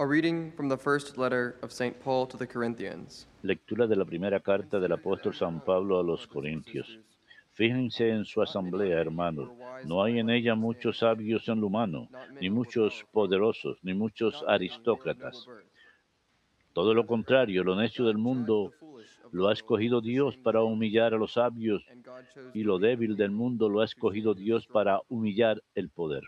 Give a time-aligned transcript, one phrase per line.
[0.00, 1.94] A reading from the first letter of St.
[2.02, 3.26] Paul to the Corinthians.
[3.42, 6.98] Lectura de la primera carta del apóstol San Pablo a los Corintios.
[7.52, 9.50] Fíjense en su asamblea, hermanos.
[9.84, 12.08] No hay en ella muchos sabios en lo humano,
[12.40, 15.46] ni muchos poderosos, ni muchos aristócratas.
[16.72, 18.72] Todo lo contrario, lo necio del mundo
[19.32, 21.84] lo ha escogido Dios para humillar a los sabios
[22.54, 26.24] y lo débil del mundo lo ha escogido Dios para humillar el poder.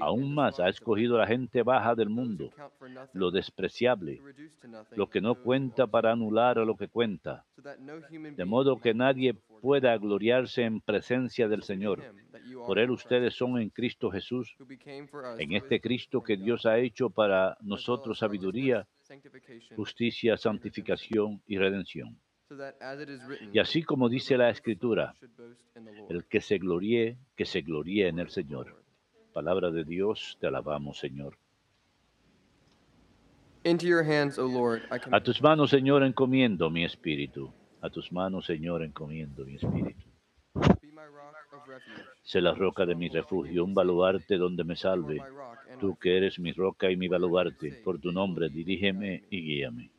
[0.00, 2.50] Aún más ha escogido a la gente baja del mundo,
[3.12, 4.20] lo despreciable,
[4.92, 9.96] lo que no cuenta para anular a lo que cuenta, de modo que nadie pueda
[9.98, 12.02] gloriarse en presencia del Señor.
[12.66, 14.56] Por Él ustedes son en Cristo Jesús,
[15.38, 18.86] en este Cristo que Dios ha hecho para nosotros sabiduría,
[19.74, 22.18] justicia, santificación y redención.
[23.52, 25.14] Y así como dice la Escritura,
[26.08, 28.82] el que se gloríe, que se gloríe en el Señor.
[29.32, 31.36] Palabra de Dios, te alabamos, Señor.
[35.10, 37.52] A tus manos, Señor, encomiendo mi espíritu.
[37.80, 40.05] A tus manos, Señor, encomiendo mi espíritu.
[42.22, 45.22] Sé la roca de mi refugio, un baluarte donde me salve.
[45.78, 49.90] Tú que eres mi roca y mi baluarte, por tu nombre dirígeme y guíame.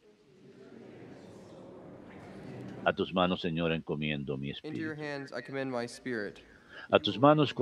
[2.84, 5.02] A tus manos, Señor, encomiendo mi espíritu.
[6.90, 7.54] A tus manos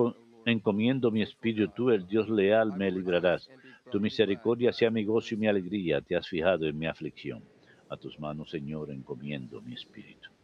[0.45, 3.49] encomiendo mi espíritu, tú, el Dios leal, me librarás.
[3.91, 7.41] Tu misericordia sea mi gozo y mi alegría, te has fijado en mi aflicción.
[7.89, 10.34] A tus manos, Señor, encomiendo mi espíritu.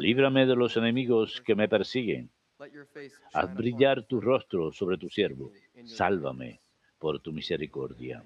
[0.00, 2.30] Líbrame de los enemigos que me persiguen.
[3.34, 5.52] Haz brillar tu rostro sobre tu siervo.
[5.84, 6.60] Sálvame
[6.98, 8.24] por tu misericordia.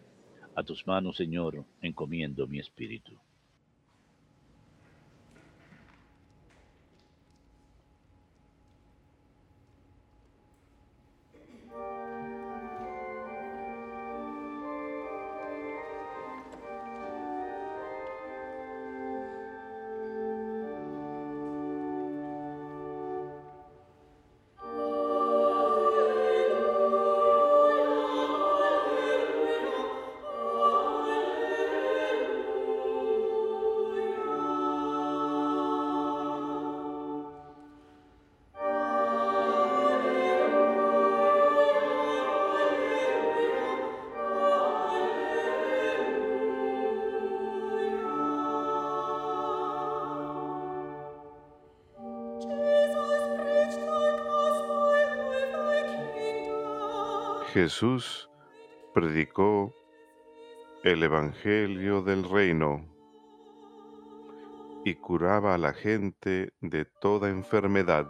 [0.55, 3.19] A tus manos, Señor, encomiendo mi espíritu.
[57.53, 58.31] Jesús
[58.95, 59.75] predicó
[60.85, 62.89] el Evangelio del Reino
[64.87, 68.09] y curaba a la gente de toda enfermedad.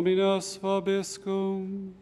[0.00, 1.92] Dominus vobiscum.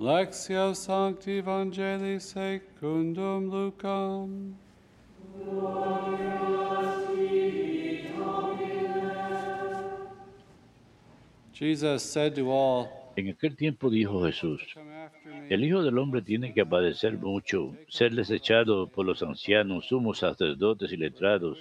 [0.00, 4.54] Lectio Sancti Evangelii secundum Lucam.
[11.52, 14.60] Jesus said to all, En aquel tiempo dijo Jesús,
[15.48, 20.92] el Hijo del Hombre tiene que padecer mucho, ser desechado por los ancianos, sumos sacerdotes
[20.92, 21.58] y letrados,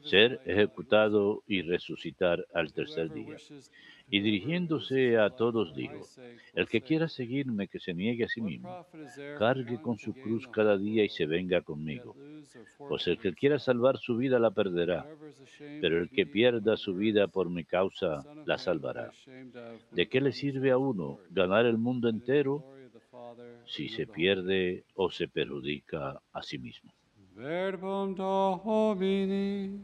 [0.00, 3.42] ser ejecutado y resucitar al tercer día.
[4.10, 6.10] Y dirigiéndose a todos dijo,
[6.54, 8.80] el que quiera seguirme, que se niegue a sí mismo,
[9.34, 12.16] cargue con su cruz cada día y se venga conmigo.
[12.86, 15.08] Pues el que quiera salvar su vida la perderá,
[15.78, 19.14] pero el que pierda su vida por mi causa la salvará.
[19.90, 22.64] ¿De qué le sirve a uno ganar el mundo entero
[23.64, 26.94] si se pierde o se perjudica a sí mismo?
[27.36, 29.80] Verbum Domini.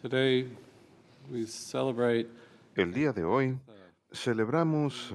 [0.00, 0.46] Today
[1.32, 2.28] we celebrate
[2.76, 3.58] El día de hoy
[4.12, 5.12] celebramos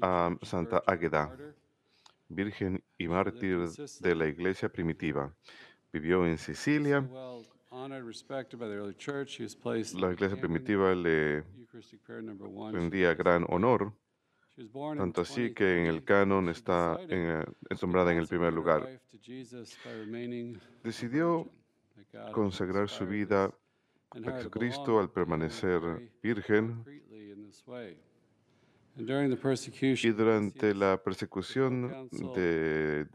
[0.00, 1.36] a Santa Águeda,
[2.28, 3.68] virgen y mártir
[4.00, 5.32] de la iglesia primitiva.
[5.92, 7.08] Vivió en Sicilia.
[10.00, 11.44] La iglesia primitiva le
[12.72, 13.92] rendía gran honor,
[14.96, 16.98] tanto así que en el canon está
[17.68, 19.00] ensombrada en el primer lugar.
[20.82, 21.50] Decidió
[22.32, 23.52] consagrar su vida
[24.10, 26.84] a Jesucristo al permanecer virgen
[28.98, 33.06] y persecution, durante la persecución de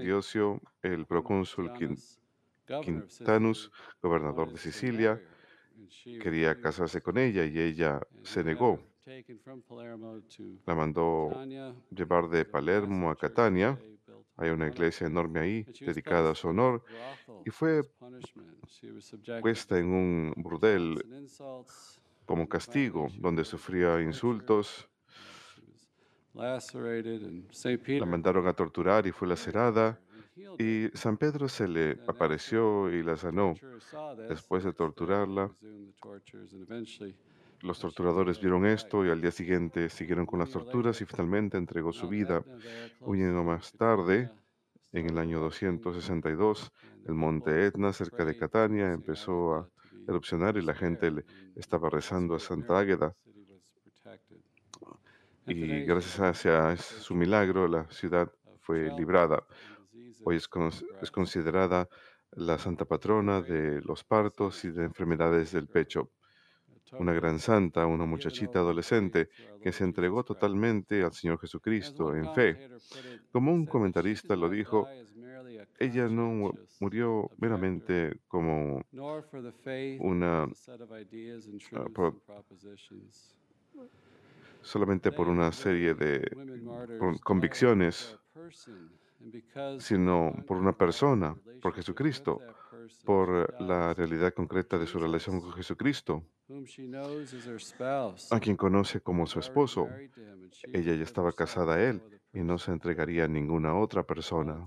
[0.00, 1.70] Diosio, el procónsul
[2.82, 3.70] Quintanus,
[4.02, 5.20] gobernador de Sicilia,
[6.22, 8.80] quería casarse con ella y ella se negó.
[10.66, 11.30] La mandó
[11.90, 13.78] llevar de Palermo a Catania.
[14.36, 16.84] Hay una iglesia enorme ahí dedicada a su honor
[17.44, 17.82] y fue
[19.40, 21.04] puesta en un burdel
[22.24, 24.88] como castigo, donde sufría insultos.
[27.98, 30.00] La mandaron a torturar y fue lacerada.
[30.58, 33.54] Y San Pedro se le apareció y la sanó.
[34.28, 35.50] Después de torturarla,
[37.60, 41.92] Los torturadores vieron esto y al día siguiente siguieron con las torturas y finalmente entregó
[41.92, 42.44] su vida.
[43.00, 44.30] Un año más tarde,
[44.92, 46.72] en el año 262,
[47.06, 49.68] el monte Etna, cerca de Catania, empezó a
[50.06, 51.24] erupcionar y la gente le
[51.56, 53.14] estaba rezando a Santa Águeda.
[55.48, 58.30] Y gracias hacia su milagro, la ciudad
[58.60, 59.46] fue librada.
[60.22, 60.48] Hoy es,
[61.10, 61.88] considerada
[62.32, 66.12] la santa patrona de los partos y de enfermedades del pecho.
[66.98, 69.30] Una gran santa, una muchachita adolescente
[69.60, 72.60] que se entregó totalmente al Señor Jesucristo en fe.
[73.32, 74.92] Como un comentarista lo dijo,
[75.78, 78.82] ella no mu- murió meramente como
[79.98, 80.48] una
[81.94, 82.14] por-
[84.68, 86.20] solamente por una serie de
[86.98, 88.18] con- convicciones,
[89.78, 92.38] sino por una persona, por Jesucristo,
[93.04, 96.24] por la realidad concreta de su relación con Jesucristo,
[98.30, 99.88] a quien conoce como su esposo.
[100.72, 104.66] Ella ya estaba casada a él y no se entregaría a ninguna otra persona.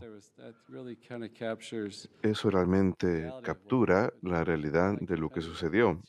[2.21, 6.01] Eso realmente captura la realidad de lo que sucedió.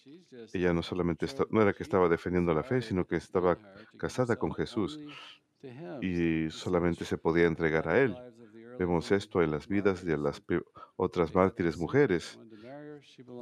[0.52, 3.58] Ella no solamente no era que estaba defendiendo la fe, sino que estaba
[3.98, 5.00] casada con Jesús
[6.00, 8.16] y solamente se podía entregar a él.
[8.78, 10.42] Vemos esto en las vidas de las
[10.96, 12.38] otras mártires mujeres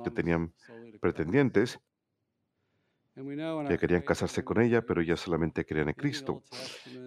[0.04, 0.52] que tenían
[1.00, 1.80] pretendientes
[3.68, 6.42] que querían casarse con ella, pero ellas solamente querían en Cristo.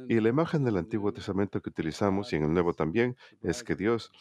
[0.07, 3.75] Y la imagen del Antiguo Testamento que utilizamos y en el Nuevo también es que
[3.75, 4.12] Dios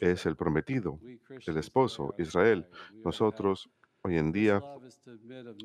[0.00, 1.00] es el prometido,
[1.46, 2.68] el esposo, Israel.
[3.04, 3.70] Nosotros
[4.02, 4.62] hoy en día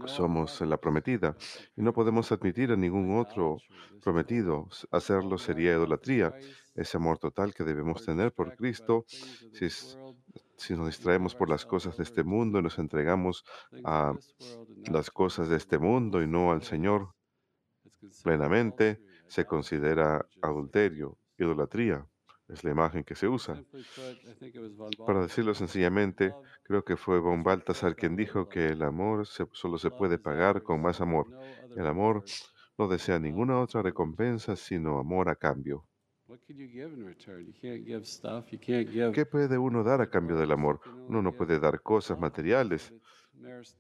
[0.06, 1.36] somos la prometida
[1.76, 3.58] y no podemos admitir a ningún otro
[4.02, 4.68] prometido.
[4.92, 6.34] Hacerlo sería idolatría.
[6.76, 11.96] Ese amor total que debemos tener por Cristo, si, si nos distraemos por las cosas
[11.98, 13.46] de este mundo y nos entregamos
[13.86, 14.14] a
[14.92, 17.14] las cosas de este mundo y no al Señor
[18.24, 22.06] plenamente, se considera adulterio, idolatría.
[22.48, 23.64] Es la imagen que se usa.
[25.04, 29.78] Para decirlo sencillamente, creo que fue von Baltasar quien dijo que el amor se- solo
[29.78, 31.32] se puede pagar con más amor.
[31.74, 32.26] El amor
[32.78, 35.88] no desea ninguna otra recompensa sino amor a cambio.
[39.12, 40.80] ¿Qué puede uno dar a cambio del amor?
[41.08, 42.94] Uno no puede dar cosas materiales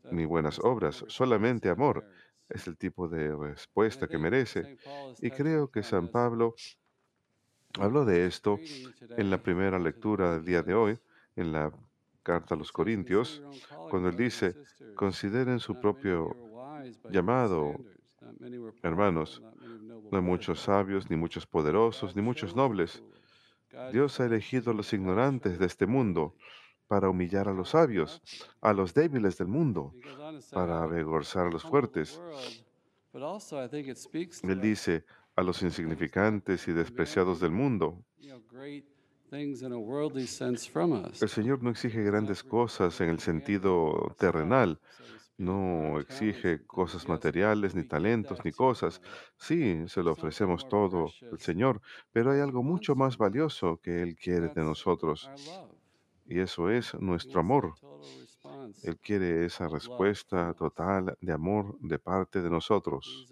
[0.10, 2.06] ni buenas obras, solamente amor.
[2.50, 4.70] Es el tipo de respuesta que merece.
[5.20, 6.60] Y creo que San Pablo
[7.80, 8.60] habló de esto
[9.18, 11.00] en la primera lectura del día de hoy,
[11.36, 11.72] en la
[12.24, 13.44] carta a los Corintios,
[13.90, 14.56] cuando él dice,
[14.96, 16.36] consideren su propio
[17.12, 17.76] llamado,
[18.82, 19.42] hermanos.
[20.12, 23.04] No hay muchos sabios, ni muchos poderosos, ni muchos nobles.
[23.92, 26.36] Dios ha elegido a los ignorantes de este mundo
[26.88, 28.22] para humillar a los sabios,
[28.62, 29.94] a los débiles del mundo,
[30.52, 32.22] para avergonzar a los fuertes.
[34.44, 38.06] Él dice a los insignificantes y despreciados del mundo.
[41.20, 44.80] El Señor no exige grandes cosas en el sentido terrenal,
[45.38, 49.02] no exige cosas materiales, ni talentos, ni cosas.
[49.38, 54.16] Sí, se lo ofrecemos todo al Señor, pero hay algo mucho más valioso que Él
[54.16, 55.32] quiere de nosotros,
[56.26, 57.78] y eso es nuestro amor.
[58.82, 63.30] Él quiere esa respuesta total de amor de parte de nosotros.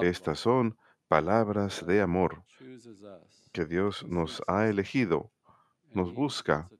[0.00, 0.76] Estas son
[1.08, 2.42] palabras de amor
[3.52, 5.30] que Dios nos ha elegido,
[5.92, 6.70] nos busca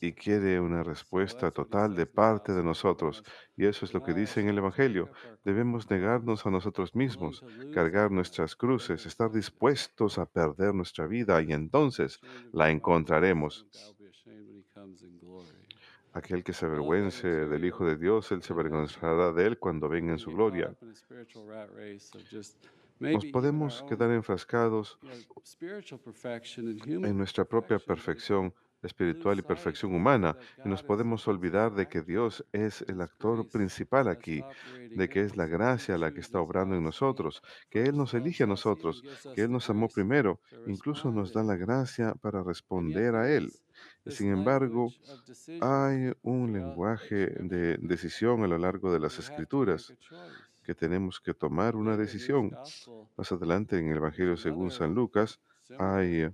[0.00, 3.22] y quiere una respuesta total de parte de nosotros.
[3.56, 5.10] Y eso es lo que dice en el Evangelio.
[5.44, 11.52] Debemos negarnos a nosotros mismos, cargar nuestras cruces, estar dispuestos a perder nuestra vida y
[11.52, 12.20] entonces
[12.52, 13.66] la encontraremos.
[16.14, 20.12] Aquel que se avergüence del Hijo de Dios, Él se avergonzará de Él cuando venga
[20.12, 20.74] en su gloria.
[22.98, 24.98] Nos podemos quedar enfrascados
[26.86, 32.44] en nuestra propia perfección espiritual y perfección humana, y nos podemos olvidar de que Dios
[32.52, 34.44] es el actor principal aquí,
[34.90, 38.44] de que es la gracia la que está obrando en nosotros, que Él nos elige
[38.44, 39.02] a nosotros,
[39.34, 43.52] que Él nos amó primero, incluso nos da la gracia para responder a Él.
[44.06, 44.92] Sin embargo,
[45.60, 49.94] hay un lenguaje de decisión a lo largo de las escrituras
[50.64, 52.50] que tenemos que tomar una decisión.
[53.16, 55.40] Más adelante en el Evangelio según San Lucas
[55.78, 56.28] hay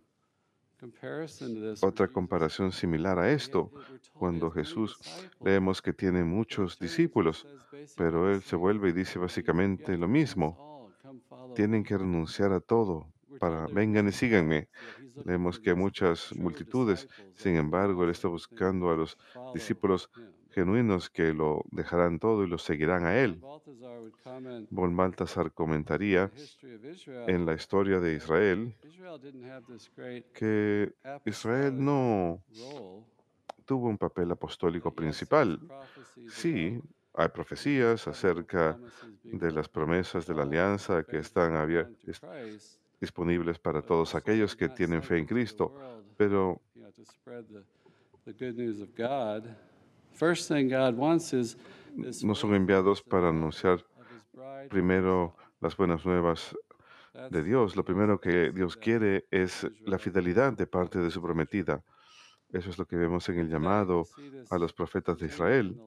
[1.82, 3.70] otra comparación similar a esto.
[4.12, 4.98] Cuando Jesús
[5.44, 7.46] leemos que tiene muchos discípulos,
[7.96, 10.92] pero Él se vuelve y dice básicamente lo mismo.
[11.54, 14.68] Tienen que renunciar a todo para vengan y síganme.
[15.24, 19.16] Leemos que hay muchas multitudes, sin embargo, Él está buscando a los
[19.54, 20.10] discípulos
[20.50, 23.40] genuinos que lo dejarán todo y lo seguirán a Él.
[24.70, 26.30] Von Baltasar comentaría
[27.28, 28.74] en la historia de Israel
[30.32, 30.92] que
[31.26, 32.42] Israel no
[33.64, 35.60] tuvo un papel apostólico principal.
[36.28, 36.80] Sí,
[37.14, 38.78] hay profecías acerca
[39.22, 42.20] de las promesas de la alianza que están abier- dis-
[43.00, 45.74] disponibles para todos aquellos que tienen fe en Cristo,
[46.16, 46.60] pero
[52.22, 53.84] no son enviados para anunciar
[54.68, 56.56] primero las buenas nuevas
[57.30, 57.76] de Dios.
[57.76, 61.82] Lo primero que Dios quiere es la fidelidad de parte de su prometida.
[62.50, 64.06] Eso es lo que vemos en el llamado
[64.50, 65.78] a los profetas de Israel.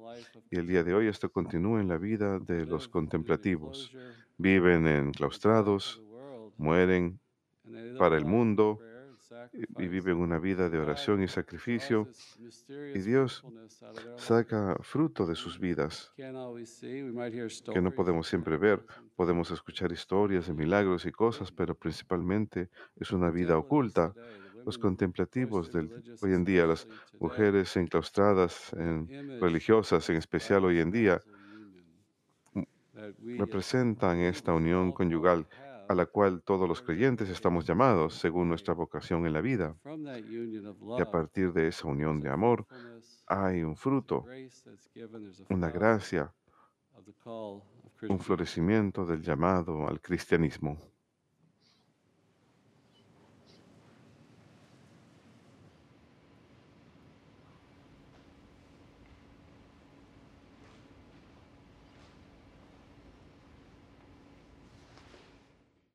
[0.52, 3.92] Y el día de hoy esto continúa en la vida de los contemplativos.
[4.38, 6.04] Viven enclaustrados,
[6.62, 7.20] mueren
[7.98, 8.80] para el mundo
[9.54, 12.08] y, viven una vida de oración y sacrificio.
[12.94, 13.44] Y Dios
[14.18, 18.86] saca fruto de sus vidas que no podemos siempre ver.
[19.16, 24.14] Podemos escuchar historias de milagros y cosas, pero principalmente es una vida oculta.
[24.66, 26.88] Los contemplativos del, hoy en día, las
[27.20, 29.08] mujeres enclaustradas, en,
[29.42, 31.20] religiosas en especial hoy en día,
[33.38, 35.48] representan esta unión conyugal
[35.92, 39.76] a la cual todos los creyentes estamos llamados según nuestra vocación en la vida.
[39.86, 42.66] Y a partir de esa unión de amor
[43.28, 44.26] hay un fruto,
[45.50, 46.34] una gracia,
[48.10, 50.80] un florecimiento del llamado al cristianismo.